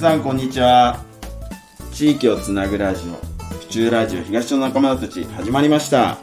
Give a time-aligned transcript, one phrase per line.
[0.00, 1.04] さんこんにちは。
[1.92, 3.12] 地域をつなぐラジオ
[3.58, 6.16] 府中ラジオ東の仲間たち始まりました。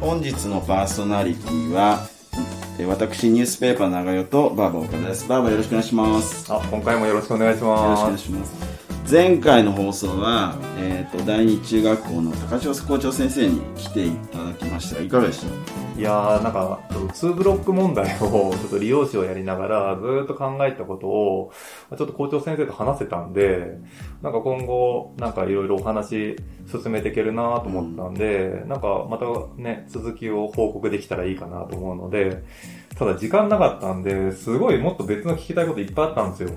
[0.00, 2.08] 本日のパーソナリティは
[2.80, 5.28] え私ニュースペーパー長代とバーバ岡田です。
[5.28, 6.52] バーバよろしくお願いします。
[6.52, 8.20] あ、今回もよろしくお願いしよろしくお願ます。
[8.20, 8.71] いします
[9.12, 16.00] 前回の放送は、えー、と第二中学校の高橋校長先生に来ていただきましたいかがでした？
[16.00, 21.52] いやー、なんか、2ブロック問題を、ちょっと利用者をやりながら、ずっと考えたことを、
[21.90, 23.76] ちょっと校長先生と話せたんで、
[24.22, 26.36] なんか今後、なんかいろいろお話
[26.66, 29.26] 進めていけるなと思ったんで、なんかまた
[29.60, 32.42] ね、続きを報告できたらいいかなと思うので、
[32.96, 36.50] ただ時間なかったんで、すごいもっと別の聞きたいこといっぱいあったんですよ。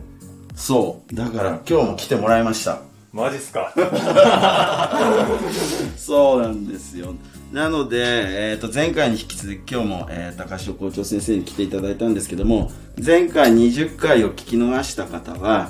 [0.56, 1.16] そう。
[1.16, 2.80] だから今日も来てもらいました。
[3.12, 3.74] マジっすか？
[5.98, 7.14] そうなんですよ。
[7.54, 12.72] なので、えっ、と、前回に引き続き今日も、えー高橋校長先生に来ていただいたんですけども、
[13.04, 15.70] 前回20回を聞き逃した方は、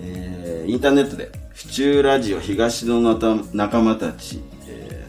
[0.00, 5.06] えーインターネットで、府中ラジオ東のなた仲間たち、え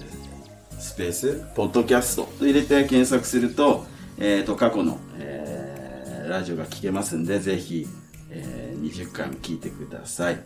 [0.72, 3.86] ースペース、ポッドキャストと入れて検索すると、
[4.20, 7.88] えっ、と、過去の、えーラジオが聞けますんで、ぜひ、
[8.30, 10.40] えー20回も聞いてください。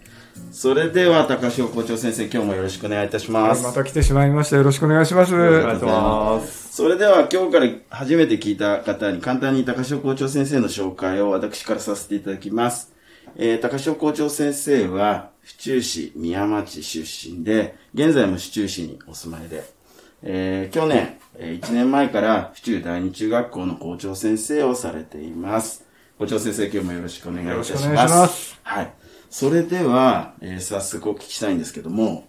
[0.52, 3.64] それでは、高橋校長先生、今日もよろしくお願いいたします。
[3.64, 4.58] また来てしまいました。
[4.58, 5.33] よろしくお願いします。
[5.33, 6.75] お願いします。
[6.75, 12.94] それでは今日から初めて聞いた方に簡単に高潮校長先生の紹介を私からさせていただきます。
[13.36, 19.64] えー、高潮校長先生は府中市宮町出身で、現在も府中市にお住まいで、
[20.23, 25.91] えー、去年、え1年前から府中第二中学校の校長先生をされています。
[26.22, 27.69] 校長先生今日もよろしくお願いいたします。
[27.72, 28.94] よろしくお願いしますはい。
[29.31, 32.27] それでは、えー早速お聞きしたいんですけども、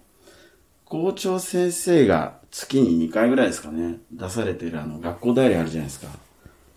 [0.86, 6.06] 校長先生が月に2回ぐらいですかね、出されてるあの学校代理あるじゃないですか。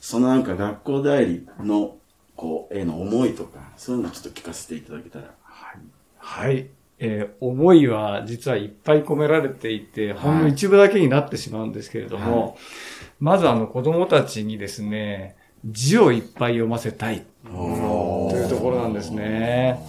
[0.02, 1.96] そのなんか学校代理の、
[2.36, 5.32] こう、への思いとか、そういうのちょっと聞かせていただけたら。
[6.18, 6.68] はい。
[7.00, 12.54] えー思いは実はいっぱい込められていて、ほんの一部だけになってしまうんですけれども、は
[13.22, 19.80] まずあの子供たちにですね、字をいっぱい読ませたいおというところなんですね。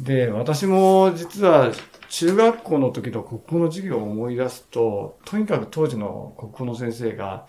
[0.00, 1.72] で、私も実は
[2.08, 7.46] 中学校の時の国語の授業を思い出すと、とにかく当時の国語の先生が、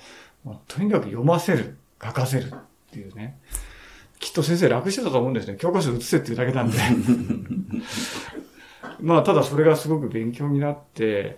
[0.67, 2.57] とにかく読ませる、書かせるっ
[2.91, 3.38] ていうね。
[4.19, 5.57] きっと先生楽してたと思うんですね。
[5.57, 6.78] 教科書写せっていうだけなんで。
[8.99, 11.38] まあ、ただそれがすごく勉強になって、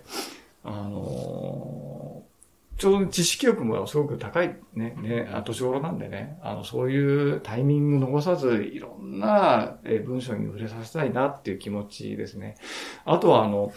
[0.64, 2.29] あのー
[2.80, 12.54] ちょうど知識欲もすごく高いね、ね、あ年頃なんでね、あの、そういうタイミング残さず、いろんなえー文章に触れさせたいなっていう気持ちですね。
[13.04, 13.72] あとは、あの、思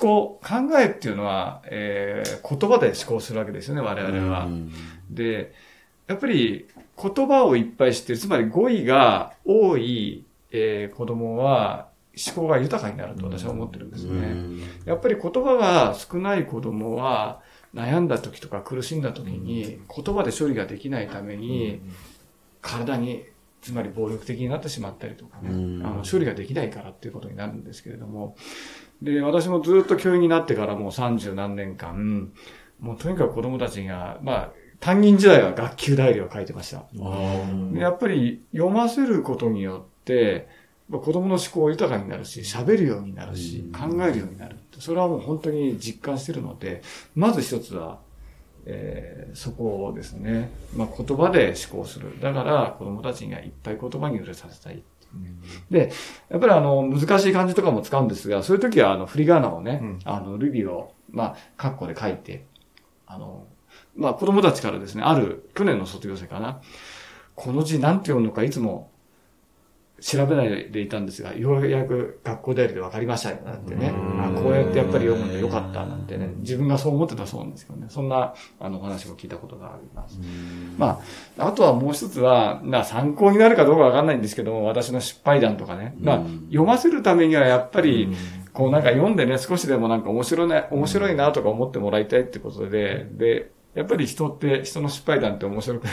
[0.00, 4.48] 考、考えっていうのは、えー言葉で思考するわけですよね、我々は。
[5.08, 5.52] で、
[6.08, 6.66] やっぱり
[7.00, 11.86] 言葉をいっぱい知ってる、つまり語彙が多い、えー子供は
[12.26, 14.34] 思考が豊かになると私は思ってるんですね。
[14.86, 17.40] やっぱり言葉が少ない子供は
[17.74, 21.80] 悩んだ時とか苦しんだ時に言葉で処理ができないために
[22.60, 23.24] 体に
[23.60, 28.36] つまり暴力的になってしまったりとかね、うんあの処理ができないからっていうことになるんですけれども、
[29.02, 32.32] で、私もずっと教員になってからもう三十何年間、
[32.80, 36.84] もうとにかく子供たちが、まあ、担任時代は学級代理を書いてました。
[37.72, 40.48] でやっぱり読ませることによって、
[40.88, 44.56] まあ子供の思考豊かになるし、喋るようになるし、考えるようになる。
[44.78, 46.82] それはもう本当に実感してるので、
[47.14, 47.98] まず一つは、
[48.66, 52.20] えーそこをですね、まあ、言葉で思考する。
[52.20, 54.82] だから子供たちにはいっぱい言葉に触れさせたい。
[55.70, 55.92] で、
[56.28, 62.44] やっぱりあの、難しい漢字とかも使うんですが、そういう時はあの、振り仮名をね、うんあの、ルビを、まあ、カッコで書いて、
[63.06, 63.46] あの、
[63.96, 66.60] まあ、子供たちからですね、ある、去年の卒業生かな、
[67.34, 68.89] この字なんて読むのかいつも
[70.00, 73.88] 調べないでいたんですが、ようやく学校代理で分かりましたよ、なんてね。
[73.88, 76.30] うんあこうやってやっぱり読むんでよかった、なんてね。
[76.38, 77.86] 自分がそう思ってたそうなんですけどね。
[77.88, 80.18] そんな、あの、お話も聞いたことがあります。
[80.78, 81.00] ま
[81.36, 85.94] あ、あとはもう一つは、まあ参考になるかどうかわかんないんですけども、私の失敗談とかね。
[86.00, 88.08] まあうん、読ませるためにはやっぱり、
[88.52, 95.86] こうなんか読んでね、少しでもなんか面白いな、面白いなとか思ってもらいたいってことで、で、やっぱり人って、人の失敗談って面白く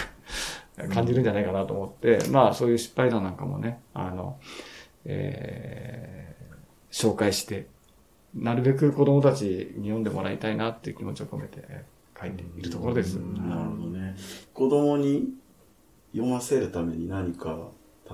[0.94, 4.40] 感じるんじゃないかなと思って、まあそういう失敗談なんかもね、あの、
[5.06, 7.68] えー、紹介して、
[8.36, 13.14] なるべく子供たちに読んでもらいたいなっていう気持ちを込めてえー書いているところです。
[13.18, 14.16] なるほどね。
[14.52, 15.36] 子供に
[16.14, 17.70] 読ませるために何か、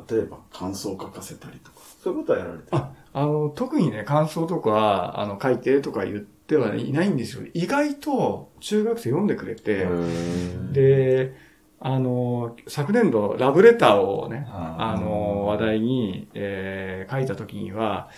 [0.09, 2.67] 例えば感想を書かせたりとか、そういうことはやられてる？
[2.71, 7.47] あ、あの、特にね、感想とか、あの、書いてとか言ってはいないんですよ。
[7.53, 9.87] 意外と中学生読んでくれて、
[10.73, 11.33] で、
[11.85, 18.09] あの、昨年度ラブレターをね、ああの、話題に、えー書いた時には、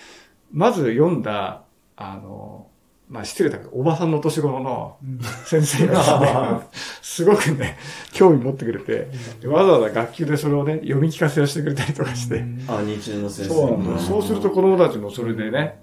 [0.51, 1.63] まず読んだ、
[1.95, 2.67] あの、
[3.09, 4.97] まあ、失礼だけど、おばさんの年頃の
[5.45, 6.67] 先生がね、
[7.01, 7.77] すごくね、
[8.13, 9.07] 興味持ってくれて、
[9.41, 13.53] でわざわざ学級でそれをね、読み聞かせをしてくれたりとかして、あ、日中の先生。
[13.53, 14.00] そう。
[14.00, 15.79] そうすると子供たちもそれでね、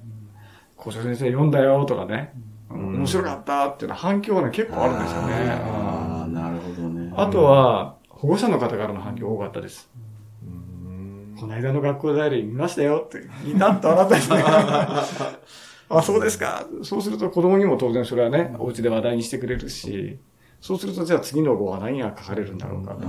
[0.77, 2.33] 校長先生読んだよとかね、
[2.73, 2.99] ん。
[2.99, 6.02] 面白かったっていうのは反響がね、結構あるんですよね。
[7.17, 9.91] あとは、保護者の方からの反響多かったです。
[10.47, 14.45] うんこの間の学校ダイアリー見ましたよって、なって笑ったですね。
[15.91, 16.67] あ、そうですか。
[16.83, 20.19] そうすると子供にも当然それはね、お家で話題にしてくれるし、
[20.61, 23.01] そうするとじゃあ次の号は何が書かれるんだろうかと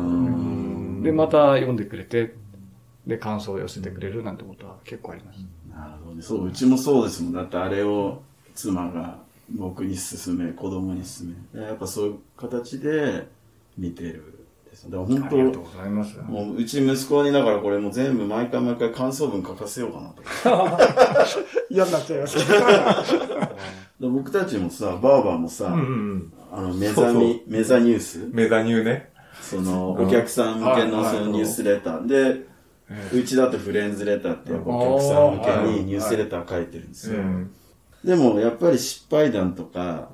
[1.03, 2.33] で、また読んでくれて、
[3.05, 5.39] で、感想を寄せてくれるなんてことは結構あります。
[5.69, 6.21] なるほどね。
[6.21, 7.33] そう、うちもそうですもん。
[7.33, 8.21] だってあれを
[8.55, 9.19] 妻が
[9.51, 11.61] 僕に勧め、子供に勧め。
[11.61, 13.27] やっぱそういう形で
[13.77, 14.33] 見てる
[14.89, 16.17] で本ありがとう当、ございます。
[16.27, 20.23] もううち息子にだからこれもう全部毎回毎回感想文書かせようかなと。
[21.69, 22.37] 嫌になっちゃいます。
[23.99, 25.83] で僕たちもさ、バーバーもさ、うんう
[26.15, 26.33] ん。
[26.51, 28.27] あの、メザミ、メザニュース？
[28.31, 29.09] メザニューね。
[29.41, 32.45] その、お客さん向けのはいそのニュースレターで、
[33.13, 37.19] うちだとフレンズレターってお客さん向けにニュースレター書いてるんですよ。
[37.19, 37.51] うん。
[38.03, 40.09] でもやっぱり失敗談とか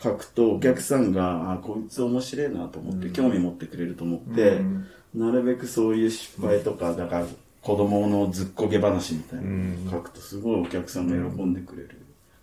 [0.00, 4.86] 書くとお客さんが、あ、こいつ面白いなと思って興味持ってくれると思って、うん。
[5.14, 7.26] なるべくそういう失敗とか、だから
[7.62, 11.98] 子供のずっこけ話みたいな書くとすごいお客さんが喜んでくれる。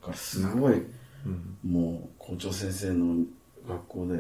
[0.06, 0.74] からすごい、
[1.26, 1.72] うん。
[1.72, 3.26] もう校長先生の
[3.68, 4.20] 学校で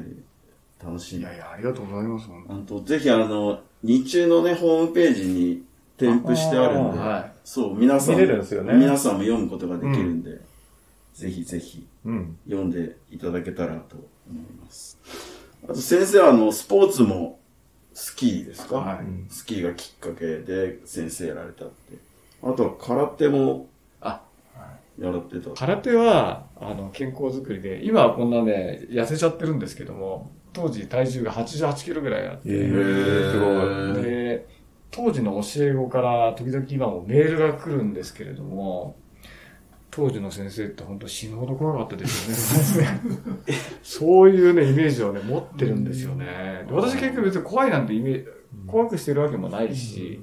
[0.83, 1.19] 楽しい。
[1.19, 2.27] いやいや、ありがとうございます。
[2.49, 5.63] あと、ぜひあの、日中のね、ホームページに
[5.97, 7.31] 添付してあるんで、あはい。
[7.43, 8.73] そう、皆さんも、見れるんですよね。
[8.73, 10.41] 皆さんも読むことができるんで、
[11.15, 12.37] ぜひぜひうん。
[12.45, 13.95] 読んでいただけたらと
[14.29, 14.99] 思います。
[15.63, 17.39] あと先生はあの、スポーツも
[17.93, 21.97] スキーですか、はいスキーがきっかけで先生やられたって。
[22.43, 23.69] あとは空手も
[24.01, 24.21] あ、
[24.99, 25.51] やられてた。
[25.51, 33.39] 空手は、あの、健康づくりで、今はこんなね、痩せちゃってるんですけども、当時体重が88キロぐらいあって、えー、す
[33.95, 34.03] ごい。
[34.03, 34.47] で、
[34.91, 38.97] 当時の教え子から時々今もメールが来るんですけれども、
[39.95, 42.99] 当時の先生って本当死ぬほど怖かったですよね。
[43.81, 46.65] そういうね、イメージをね、持ってるんですよね。
[46.67, 48.27] で私結局別に怖いなんてイメージ、
[48.67, 50.21] 怖くしてるわけもないし、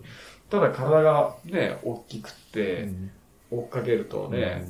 [0.50, 2.90] ただ体がね、大きくって、
[3.50, 4.68] 追っかけるとね、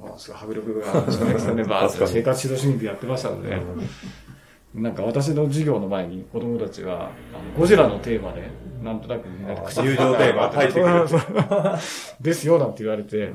[0.00, 1.62] まあ、すごい迫力があるんですよね。
[1.62, 3.62] バーッと生活指導主義でやってましたので、
[4.74, 8.50] なんか私の授業の前に子供たちは、あのゴジラのテーマで、
[8.82, 11.06] なんとなくみんなで口友情テーマ入ってくる
[12.20, 13.32] ですよ、なんて言われて、え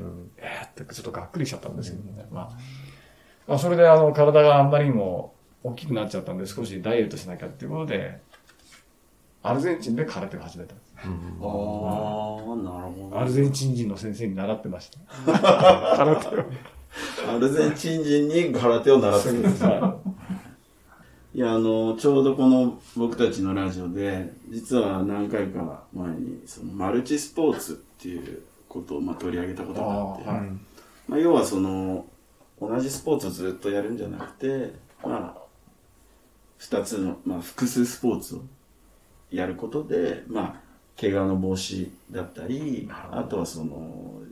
[0.64, 2.26] ーってちょっとがっくりしちゃったんですけどね。
[2.32, 2.50] まあ、
[3.46, 8.20] まあ、それであの、体があんまりにも大きくなっちゃったんで、少しダイエットしなきゃっていうことで、
[9.42, 10.94] アルゼンチンで空手を始めたんです。
[11.00, 13.20] ああ、なるほど。
[13.20, 14.98] アルゼンチン人の先生に習ってました。
[15.96, 16.44] 空手を。
[17.28, 19.97] アルゼンチン人に空手を習ってるんですは
[21.38, 30.50] いや、あの、ちょうどこの僕たちのラジオで、実は何回か前に、そのマルチスポーツっていうことをまあ取り上げたことがあって、あーはい。
[31.06, 32.06] まあ、要はその、
[32.60, 35.42] 同じスポーツをずっとやるんじゃなくて、まあ、
[36.56, 38.40] 二つの、まあ、複数スポーツを
[39.30, 40.60] やることで、まあ、
[41.00, 44.22] 怪我の防止だったり、あとはその、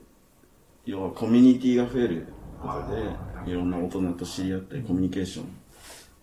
[0.85, 2.27] 要はコミュニティが増える
[2.61, 3.55] ことで、い。
[3.55, 5.47] ろんな大人と知り合ったり、コミュニケーション、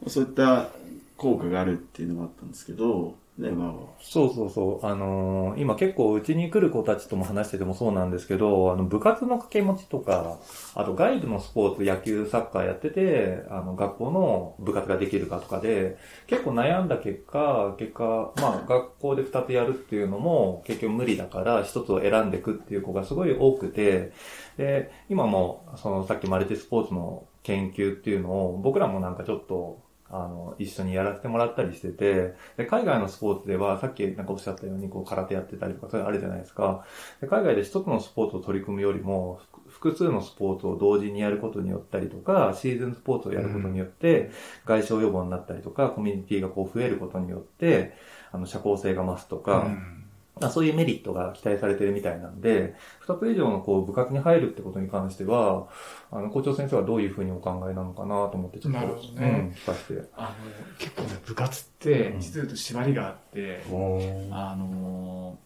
[0.07, 0.69] そういった
[1.17, 4.86] 効果があるっていうのがあったんですけど、ね、まあ、そうそうそう。
[4.86, 10.38] あのー今結構うちに来る子たちとも話しててもそうなんですけど、あの部活の掛け持ちとか、
[10.75, 24.12] あと外部のスポーツ、野球、サッカーやってて、あの学校の部活ができるかとかで、結構悩んだ結果、結果、まあ学校で2つやるっていうのも結局無理だから1つを選んでいくっていう子がすごい多くて、
[24.57, 29.83] で、今もそのさっきマルチスポーツの研究っていうのを僕らもなんかちょっと
[30.15, 36.86] あの、一緒にやらせてもらったりしてて、で、海外のスポーツでは、さっきなんかおっしゃったように、こう、空手やってたりとか、そういうのあるじゃないですか。
[37.20, 44.29] で海外で一つのスポーツを取り組むよりも、複数のスポーツを同時にやることによったりとか、シーズンスポーツをやることによって、
[44.65, 47.93] 外傷予防になったりとか、コミュニティがこう増えることによって、
[48.32, 50.02] あの、社交性が増すとか、うん
[50.50, 55.68] そういうメリットが期待されてるみたいなんで、二つ以上のこう部活に入るってことに関しては、
[56.12, 60.10] あの、校長先生はどういうふうにお考えなのかなと思ってちょっと、なるほどねうん、聞かせて。
[60.16, 64.00] あの、結構ね、部活って、実は言うと縛りがあって、お
[64.32, 65.38] あの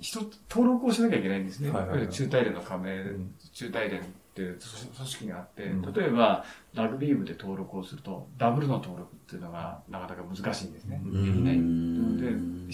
[0.00, 1.70] ー、一つ、登録をしなきゃいけないんですね。
[1.70, 4.02] はいはいはい中大連の加盟、ん中大連っ
[4.34, 4.58] ていう
[4.96, 11.00] 組織があって、うん例えば、ラグビー部で登録をすると、ダブルの登録っていうのがなかなか難しいんですね。
[11.06, 11.56] うできない。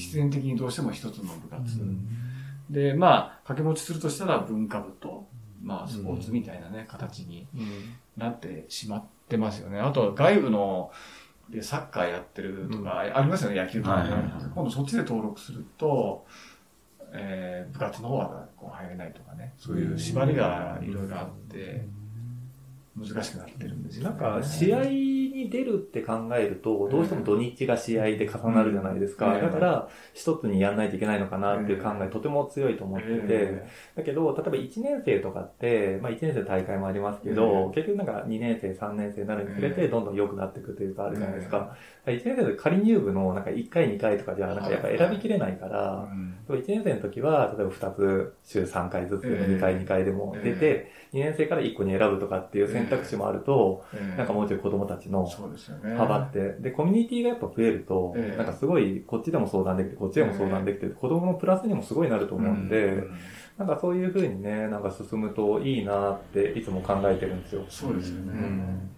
[0.01, 1.81] 必然的にどうしても一つの部活。
[1.81, 2.07] うん
[2.71, 5.27] で、まあ、掛け持ちするとしたら文化部と、
[5.61, 7.49] まあ、スポーツみたいなね、形に
[8.17, 9.81] なってしまってますよね。
[9.81, 10.93] あと、外部の、
[11.51, 14.31] で、サッカーやってるとか、ありますよね、野球とかねはいはいはい。
[14.55, 16.25] 今度そっちで登録すると、
[17.13, 21.89] えー部活の方はこう入れないとかね、そういう縛りがいろいろあって、
[22.97, 24.21] 難しくなってるんですよ、なんね。
[24.21, 24.85] か、試合
[25.45, 29.35] に出るって考えると、どうしても土日が試合で重なるじゃないですか。
[29.35, 29.41] うん。
[29.41, 33.07] だから、一つにやんないといけないのかなっていう考え、とても強いと思って。
[33.07, 33.67] て、え
[33.97, 37.73] だけど、例えば1年生とかって、まあ1年生の大会もありますけど、うん。
[37.73, 39.91] 結局なんか2年生、3年生になるにつれて、うん。
[39.91, 41.77] どんどん良くなっていくというかあるじゃないですか。
[42.07, 44.57] 1年生で仮入部のなんか1回、2回とかじゃ、なん。
[44.59, 46.35] かやっぱ選びきれないかーら、うん。
[46.57, 55.97] 1年生の時は、例えば2つ、週3回ずつ、ええ2回、2回でも出て、2年生から1個に選ぶとかっていう選択肢もあると、えーなんかもうちょい子供たちのそうですよね。
[55.97, 63.11] 幅って、で、コミュニティがやっぱ増えるとええ、なんかすごい、こっちでも相談できて、こっちでも相談できて、子供のプラスにもすごいなると思うんで、うん
[63.61, 67.67] なんかそういう風にね、なんか進むといいなっていつも考えてるんですよ。
[67.69, 68.33] そうですよね。
[68.33, 68.91] うん。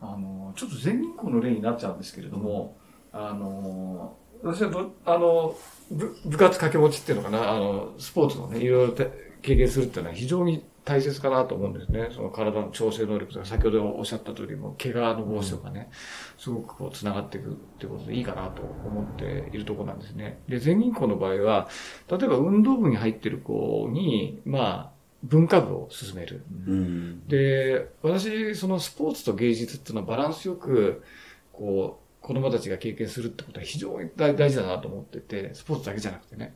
[0.00, 2.76] あの、ちょっと全日光の例になっちゃうんですけれども、
[3.12, 5.54] あの、私はど、あの、
[5.92, 9.12] 部部活掛け持ちっていうのかな、あの、スポーツのね、いろいろて
[9.42, 12.08] 経験するっていうのは非常に大切かなと思うんですね。
[12.12, 15.90] その体の調整能力とか、先ほどおっしゃった通りも、怪我の防止とかね、
[16.38, 20.40] すごくこう、繋がっていくってことでいいかなと思っているところなんですね。
[20.48, 21.68] で、全日光の場合は、
[22.10, 26.44] 例えば運動部に入ってる子に、まあ、文化部を進める。
[26.66, 31.04] うんで、私、そのスポーツと芸術っていうのはバランスよく、
[31.52, 36.54] こう、子供たちが経験するってことは非常に大大事だなと思ってて、スポーツだけじゃなくてね。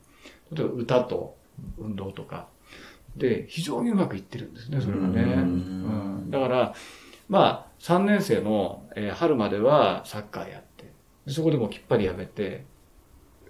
[0.52, 1.36] 例えば歌と
[1.78, 2.48] 運動とか。
[3.16, 5.22] で、非常にうまくいってるんですね、それがね。
[5.22, 6.74] うんうんだから、
[7.28, 10.84] まあ、3年生の、えー春まではサッカーやって、
[11.26, 12.64] でそこでもうきっぱりやめて、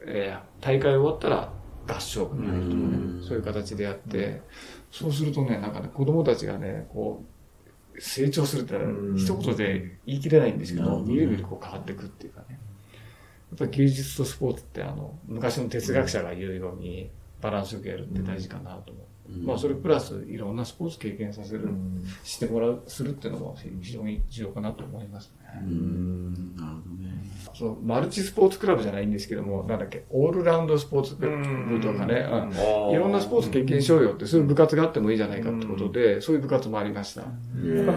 [0.06, 1.52] えー大会終わったら
[1.88, 2.86] 合唱部に入るとかね、う
[3.20, 4.42] んそういう形でやって、
[4.90, 7.24] そうするとね、なんかね、子供たちがね、こ
[7.94, 8.74] う、成長するって
[9.18, 12.58] 一言で言い切れないんですけど、みるみるこう変わっていくっていうかね。
[13.50, 19.06] やっぱり芸術とスポーツってあの、昔の哲学者が言うように、バランスよくやるって大事かなと思う。
[19.44, 21.68] まあそれプラスいろんなスポーツ経験させる、
[22.24, 25.60] してもらう、するっていうのも非常に重要かなと思いますね。
[25.62, 26.56] うん。
[26.56, 27.16] なるほどね。
[27.54, 31.26] そのマルチスポーツクラブじゃないんですけども、なんだっけ、オールラウンドスポーツ部
[31.80, 32.92] とかね、うん。
[32.92, 37.22] いろんなスポーツ経験しようよって、そういう部活があってもいいじゃないかってことで、そういう部活もありました。
[37.22, 37.28] 増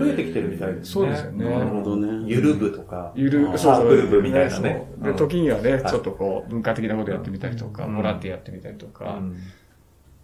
[0.07, 0.85] えてきてるみたいですね。
[0.85, 1.45] そうですよね。
[1.49, 2.25] なるほどね。
[2.27, 3.11] ゆる部とか。
[3.15, 4.87] ゆるサークル部みたいなね。
[5.01, 5.11] そう。
[5.11, 7.97] で、時にはね、ちょっとこう、文化的なことやってみたりとか、うん。
[7.97, 9.35] ボランティアやってみたりとうか、ん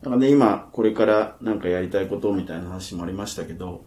[0.06, 3.84] だからね、今、これからなんかやりたいことみたいな話もありましたけど、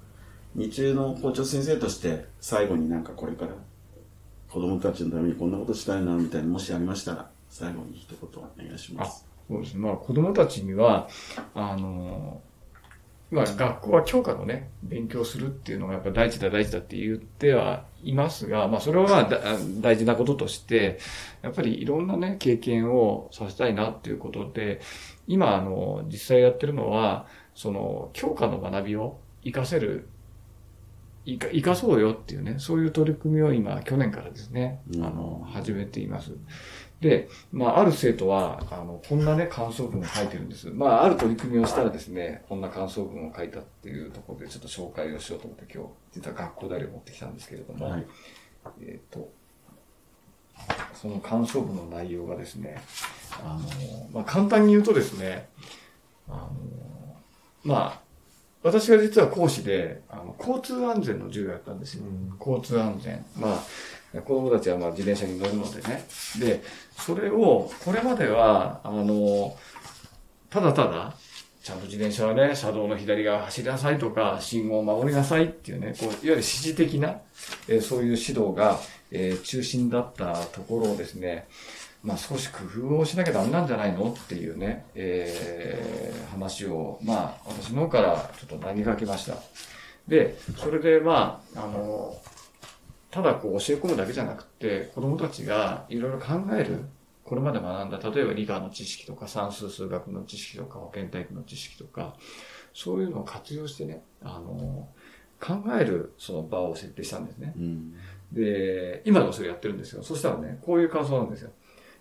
[0.56, 3.52] 日中の校長先生として最後になんかこれから
[4.50, 9.28] 子供たちのためにこんなことしたいなみたいなもしありましたら、最後に一言お願いします。
[9.48, 9.80] そうですね。
[9.80, 11.08] まあ子供たちには、
[11.54, 12.42] あの、
[13.30, 19.28] まあ学校は教科のね、勉強するっていうのがやっぱ大事だ大事だって言ってはいますが、まあそれはまあ
[19.80, 20.98] 大事なこととして、
[21.42, 24.80] やっぱりいろんなね、経験をさせたいなっていうことで、
[25.28, 30.08] 今あの、実際やってるのは、その教科の学びを活かせる、
[31.24, 36.32] いか、生かそうよっていうね、そういう取り組みを今、去年からですね、うんあの、始めています。
[37.00, 40.70] で、まあ、ある生徒は、あの、こんなね、感想文を書いてるんです。
[40.70, 48.06] まあ、ある取り組みをしたらですね、こんな感想文を書いたっていうところで、ちょっと紹介をしようと思って、今日、実は学校代理を持ってきたんですけれども、はい。
[48.80, 49.30] えっ、と、
[50.94, 52.80] その感想文の内容がですね、
[53.44, 55.48] あの、まあ、簡単に言うとですね、
[56.28, 56.50] あの、
[57.64, 58.00] まあ、
[58.62, 62.04] 私が実は講師で、あの、交通安全の授業をやったんですよ。
[62.40, 63.24] 交通安全。
[63.36, 63.62] ま
[64.14, 66.04] あ、子供たちはまあ自転車に乗るのでね。
[66.38, 66.62] で、
[66.96, 69.56] それを、これまでは、あの、
[70.50, 71.14] ただただ、
[71.62, 77.20] ちゃんと自転車はね、車道の左側走りなさいとか、信号を守りなさいっていうね、こう、いわゆる指示的な、
[77.68, 78.80] えーそういう指導が、
[79.10, 81.46] えー中心だったところをですね、
[82.08, 89.34] まあ少し工夫をしなきゃダメなんじゃないのっていうね、えー話を、まあ私の方からちょっと投げかけました。
[90.06, 92.16] で、それでまあ、あの、
[93.10, 96.84] ただこう教え込むだけじゃなくて、子供たちがいろいろ考える、
[97.24, 102.14] これまで学んだ、例えば理科の知識とか算数数学の知識とか保健体育の知識とか、
[102.72, 104.88] そういうのを活用してね、あの、
[105.40, 107.52] 考えるその場を設定したんですね。
[107.56, 107.94] うん。
[108.32, 110.02] で、今でもそれやってるんですよ。
[110.02, 111.50] そしたらね、こういう感想なんですよ。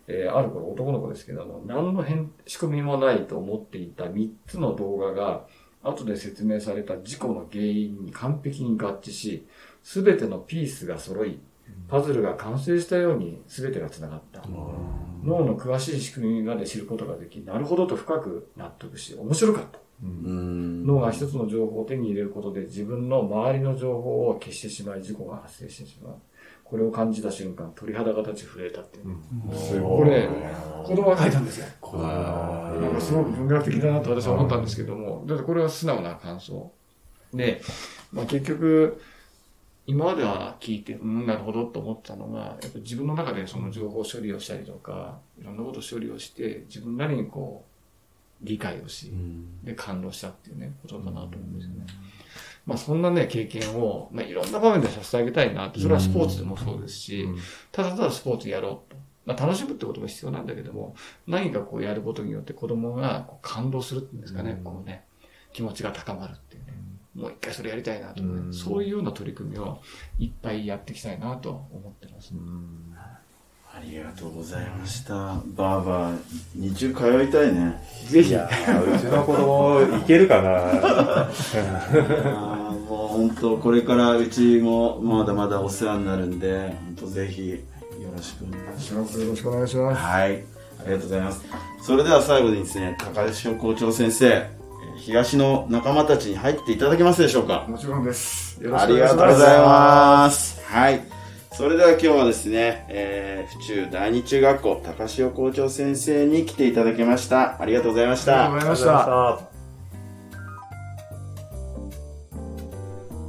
[0.08, 5.46] えーある頃男の子ですけども、何の変、仕組みもないと思っていた3つの動画が、
[5.84, 9.48] 後で説明された事故の原因に完璧に合致し、
[9.84, 11.40] すべてのピースが揃い、
[11.90, 14.42] パズルが完成したように全てが繋がった。
[15.24, 19.80] 脳の詳しい仕組みまで知ることができ、なるほどと深く納得し、面白かった。
[20.04, 20.86] うん。
[20.86, 26.16] 脳が一つの情報を手に入れることで自分の周りの情報を消してしまい事故が発生してしまう。
[26.70, 29.16] これを感じた瞬間、鳥肌が立ち震えたっていうね。
[29.56, 30.28] すこれ、
[30.84, 31.68] 子供が書いたんですよ。
[31.82, 36.72] あなんかすごく文学的だなと私は思ったんですけども、だってこれは素直な感想。
[37.34, 37.62] で、
[38.12, 39.02] まあ結局、
[39.86, 49.14] 今までは聞いて、うん、なるほどと思ったのが、やっぱ自分の中でその情報処理をしたりとか、いろんなことを処理をして、自分なりにこう、理解をし、
[49.64, 51.86] で、感動したっていうね、ことかなと思うんですよね。
[52.68, 57.28] まあそんなね、経験を、まあいろんな場面でさせてあげたいなって、それはスポーツでもそうですし、
[57.72, 58.98] ただただスポーツやろうと。
[59.26, 60.96] まあ楽しむってことも必要なんだけども、
[61.28, 65.06] 何かこうやることによって子供がこう感動するっていうんですかね、こうね、
[65.54, 66.74] 気持ちが高まるっていうね。
[67.16, 69.80] もう一回それやりたいなとかね、そういうような取り組みを
[70.20, 72.34] いっぱいやっていきたいなと思ってます。
[73.78, 75.14] ありがとうございました。
[75.14, 76.20] バーバー、
[76.56, 77.80] 日中通いたいね。
[78.08, 78.40] ぜひ、う
[79.00, 81.30] ちの子供いけるかな
[83.18, 87.58] 本当、これからうちもまだまだお世話になるんで、本当ぜひよ
[88.16, 89.20] ろしくお願いします。
[89.20, 90.02] よろしくお願いします。
[90.02, 90.44] はい。
[90.80, 91.46] ありがとうございます。
[91.82, 94.58] それでは最後にですね、高橋校長先生、えー
[94.98, 97.66] 東の仲間たちに入っていただけますでしょうか？
[97.68, 98.62] もちろんです。
[98.64, 99.16] よろしあくお願いします。
[99.16, 100.62] りがとうございます。
[100.66, 101.04] はい。
[101.52, 107.62] それでは今日はですね、えー、府中第二中学校高潮校長先生に来ていただきました。
[107.62, 108.76] ありがとうございましたありがとうご。
[108.76, 108.96] ざいま
[109.38, 109.57] した。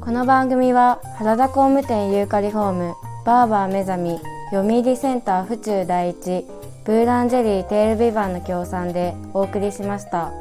[0.09, 2.95] この番組は原田工務店ユーカリホーム
[3.27, 4.19] バーバー目覚み
[4.51, 6.47] 読売センター府中第一
[6.87, 10.33] ブーランジェリーテールビバンの協賛でお送りしました。